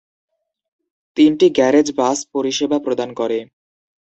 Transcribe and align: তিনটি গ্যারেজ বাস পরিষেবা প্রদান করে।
তিনটি 1.17 1.47
গ্যারেজ 1.49 1.87
বাস 1.95 2.17
পরিষেবা 2.33 2.77
প্রদান 2.85 3.09
করে। 3.13 3.39